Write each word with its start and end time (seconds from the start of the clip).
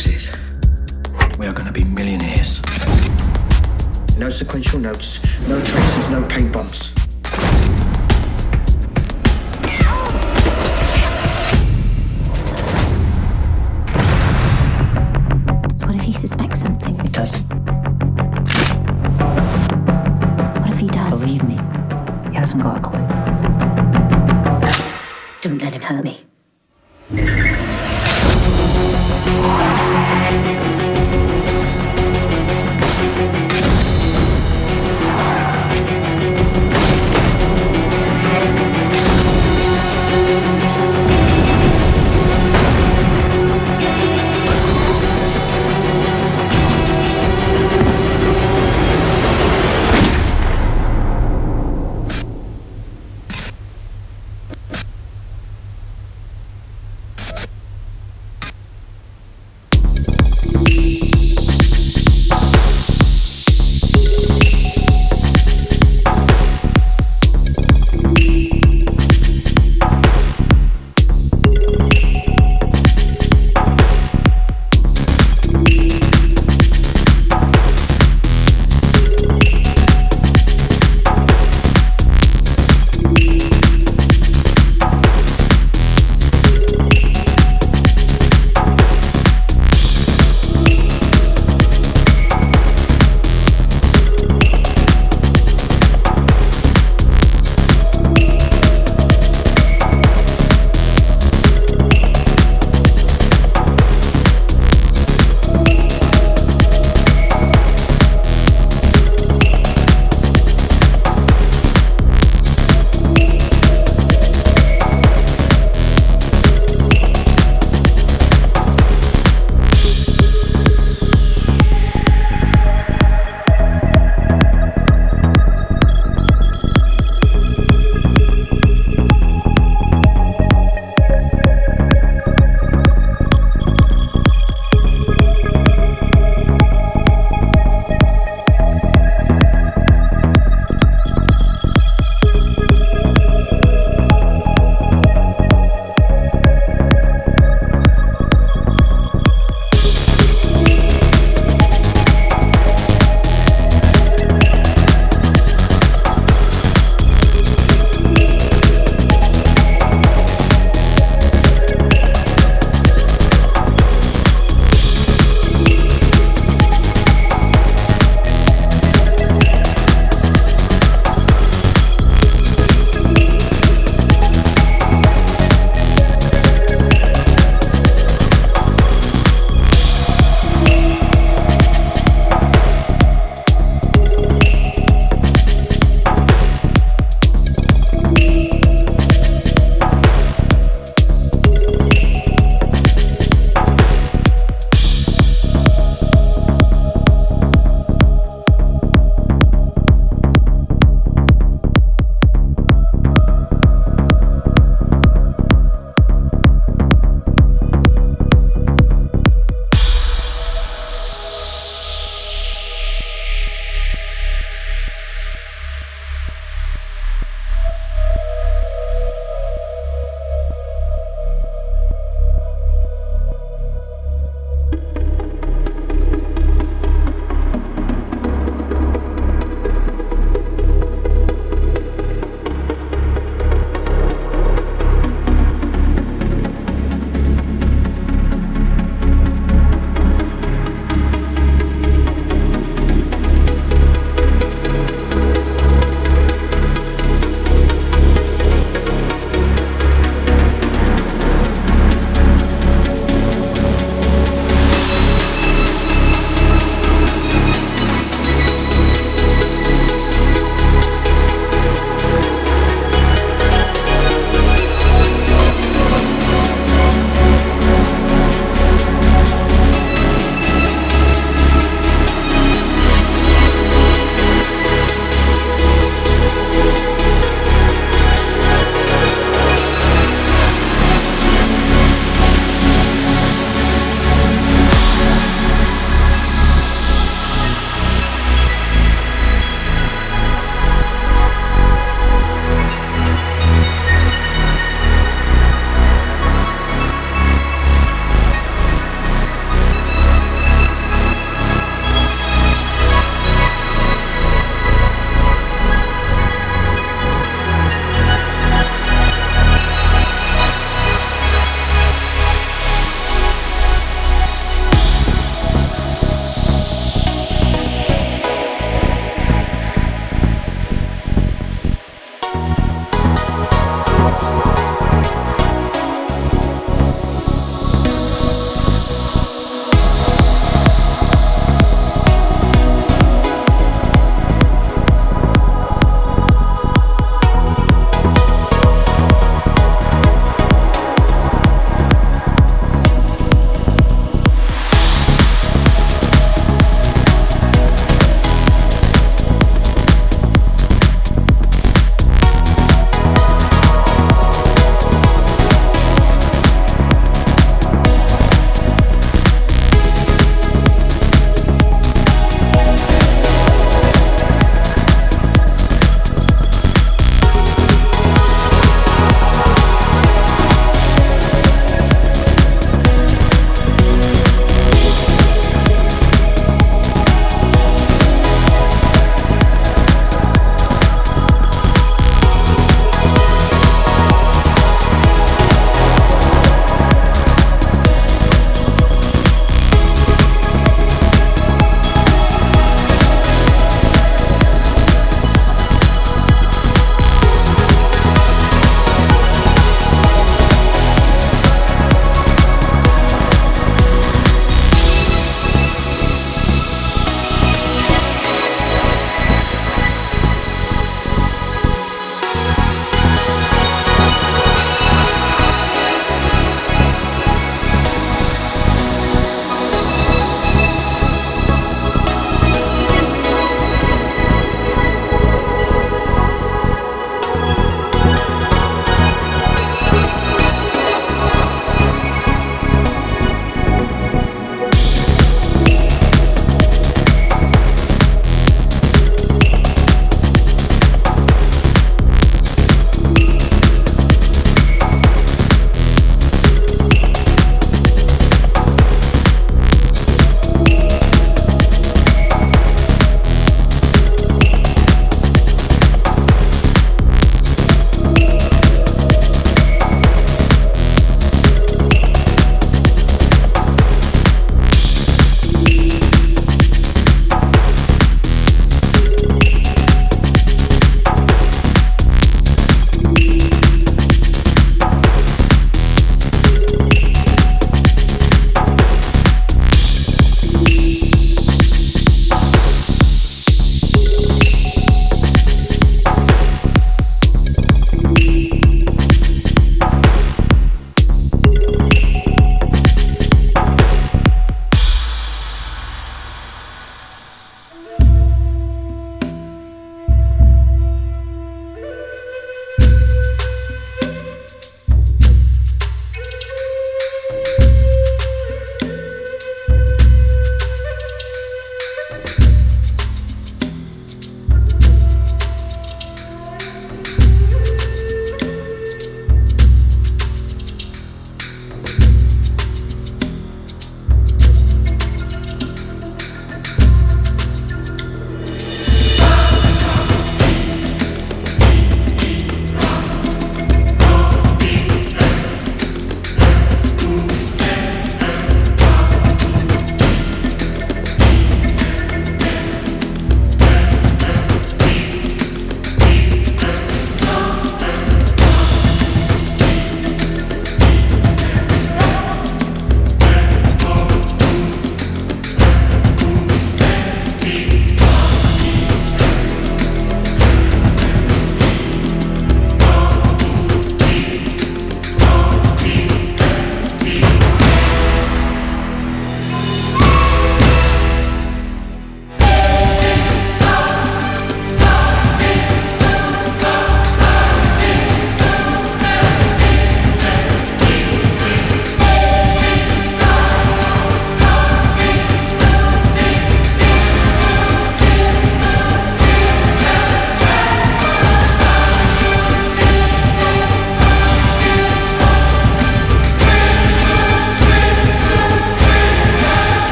work. 0.00 0.06
Of 0.06 0.06
course 0.06 0.06
it 0.06 0.14
is. 0.16 1.38
We 1.38 1.46
are 1.46 1.52
gonna 1.52 1.72
be 1.72 1.84
millionaires. 1.84 2.62
No 4.18 4.28
sequential 4.28 4.78
notes, 4.78 5.20
no 5.48 5.62
traces, 5.62 6.08
no 6.10 6.22
paint 6.24 6.52
bombs. 6.52 6.92
What 15.84 15.94
if 15.94 16.02
he 16.02 16.12
suspects 16.12 16.60
something? 16.60 16.98
It 17.00 17.12
doesn't. 17.12 17.42
What 20.60 20.70
if 20.70 20.78
he 20.78 20.88
does? 20.88 21.22
Believe 21.22 21.44
me, 21.44 21.54
he 22.30 22.36
hasn't 22.36 22.62
got 22.62 22.78
a 22.78 22.80
clue. 22.80 23.06
Don't 25.40 25.62
let 25.62 25.72
him 25.72 25.80
hurt 25.80 26.04
me. 26.04 26.20
Elle 29.92 30.59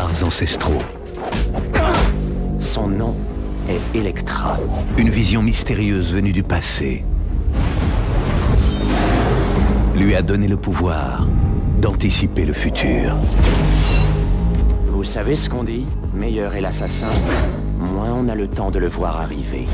arts 0.00 0.24
ancestraux. 0.24 0.82
Son 2.58 2.88
nom 2.88 3.14
est 3.68 3.98
Electra. 3.98 4.58
Une 4.96 5.10
vision 5.10 5.42
mystérieuse 5.42 6.14
venue 6.14 6.32
du 6.32 6.42
passé 6.42 7.04
lui 9.94 10.14
a 10.16 10.22
donné 10.22 10.48
le 10.48 10.56
pouvoir 10.56 11.26
d'anticiper 11.78 12.46
le 12.46 12.54
futur. 12.54 13.14
Vous 14.86 15.04
savez 15.04 15.36
ce 15.36 15.50
qu'on 15.50 15.64
dit? 15.64 15.86
Meilleur 16.14 16.54
est 16.54 16.62
l'assassin, 16.62 17.12
moins 17.78 18.12
on 18.12 18.28
a 18.30 18.34
le 18.34 18.48
temps 18.48 18.70
de 18.70 18.78
le 18.78 18.88
voir 18.88 19.20
arriver. 19.20 19.68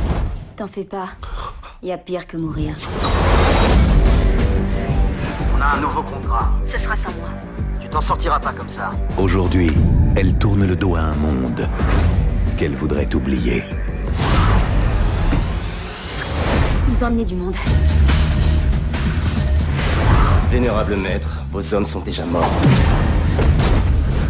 T'en 0.57 0.67
fais 0.67 0.85
pas. 0.85 1.11
Y 1.85 1.93
a 1.93 1.99
pire 1.99 2.27
que 2.27 2.37
mourir. 2.37 2.75
On 5.57 5.61
a 5.61 5.77
un 5.77 5.81
nouveau 5.81 6.03
contrat. 6.03 6.51
Ce 6.65 6.79
sera 6.79 6.97
sans 6.97 7.11
moi. 7.11 7.29
Tu 7.81 7.89
t'en 7.89 8.01
sortiras 8.01 8.41
pas 8.41 8.53
comme 8.53 8.69
ça. 8.69 8.93
Aujourd'hui, 9.17 9.71
elle 10.17 10.35
tourne 10.35 10.67
le 10.67 10.75
dos 10.75 10.97
à 10.97 11.01
un 11.01 11.15
monde 11.15 11.69
qu'elle 12.57 12.75
voudrait 12.75 13.13
oublier. 13.15 13.63
Ils 16.89 17.05
ont 17.05 17.09
emmené 17.09 17.25
du 17.25 17.35
monde. 17.35 17.55
Vénérable 20.51 20.97
maître, 20.97 21.43
vos 21.53 21.75
hommes 21.75 21.85
sont 21.87 22.01
déjà 22.01 22.25
morts. 22.25 22.51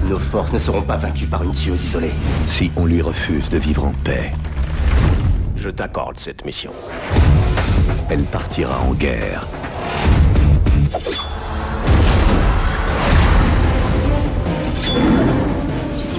Nos 0.09 0.17
forces 0.19 0.53
ne 0.53 0.59
seront 0.59 0.83
pas 0.83 0.97
vaincues 0.97 1.27
par 1.27 1.43
une 1.43 1.53
tueuse 1.53 1.85
isolée. 1.85 2.13
Si 2.47 2.71
on 2.77 2.87
lui 2.87 3.01
refuse 3.03 3.49
de 3.49 3.59
vivre 3.59 3.85
en 3.85 3.93
paix, 4.05 4.33
Je 5.57 5.71
t'accorde 5.71 6.19
cette 6.21 6.45
mission. 6.45 6.73
elle 8.11 8.25
partira 8.25 8.79
en 8.81 8.93
guerre. 8.93 9.47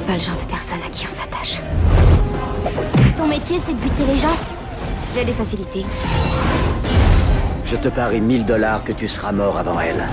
Pas 0.07 0.13
le 0.13 0.21
genre 0.21 0.37
de 0.37 0.49
personne 0.49 0.79
à 0.85 0.89
qui 0.89 1.05
on 1.05 1.13
s'attache. 1.13 1.61
Ton 3.17 3.27
métier, 3.27 3.59
c'est 3.59 3.73
de 3.73 3.79
buter 3.79 4.05
les 4.07 4.17
gens 4.17 4.37
J'ai 5.13 5.25
des 5.25 5.33
facilités. 5.33 5.85
Je 7.65 7.75
te 7.75 7.89
parie 7.89 8.21
1000 8.21 8.45
dollars 8.45 8.83
que 8.85 8.93
tu 8.93 9.07
seras 9.09 9.33
mort 9.33 9.57
avant 9.57 9.79
elle. 9.81 10.07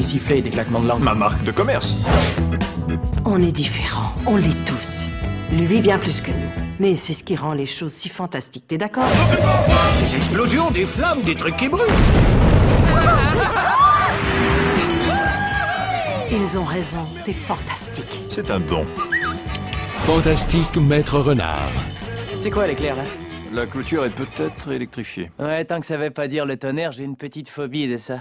Quoi 0.00 0.08
le 0.08 0.08
truc 0.08 0.08
du 0.08 0.08
sifflet 0.08 0.38
et 0.38 0.42
des 0.42 0.50
claquements 0.50 0.80
de 0.80 0.88
langue 0.88 1.02
Ma 1.02 1.14
marque 1.14 1.44
de 1.44 1.52
commerce. 1.52 1.94
On 3.24 3.42
est 3.42 3.52
différents, 3.52 4.12
on 4.26 4.36
l'est 4.36 4.64
tous. 4.64 5.06
Lui 5.52 5.80
bien 5.80 5.98
plus 5.98 6.20
que 6.20 6.30
nous. 6.30 6.64
Mais 6.78 6.96
c'est 6.96 7.12
ce 7.12 7.22
qui 7.22 7.36
rend 7.36 7.52
les 7.52 7.66
choses 7.66 7.92
si 7.92 8.08
fantastiques, 8.08 8.66
t'es 8.68 8.78
d'accord? 8.78 9.04
Des 10.00 10.16
explosions, 10.16 10.70
des 10.70 10.86
flammes, 10.86 11.22
des 11.22 11.34
trucs 11.34 11.56
qui 11.56 11.68
brûlent 11.68 11.86
Ils 16.30 16.58
ont 16.58 16.64
raison, 16.64 17.06
t'es 17.24 17.32
fantastique. 17.32 18.20
C'est 18.28 18.50
un 18.50 18.60
don. 18.60 18.86
Fantastique 20.06 20.76
Maître 20.76 21.18
Renard. 21.18 21.72
C'est 22.38 22.50
quoi 22.50 22.66
l'éclair 22.66 22.96
là? 22.96 23.04
La 23.52 23.66
clôture 23.66 24.04
est 24.04 24.14
peut-être 24.14 24.70
électrifiée. 24.70 25.30
Ouais, 25.40 25.64
tant 25.64 25.80
que 25.80 25.86
ça 25.86 25.96
veut 25.96 26.10
pas 26.10 26.28
dire 26.28 26.46
le 26.46 26.56
tonnerre, 26.56 26.92
j'ai 26.92 27.02
une 27.04 27.16
petite 27.16 27.48
phobie 27.48 27.88
de 27.88 27.98
ça. 27.98 28.20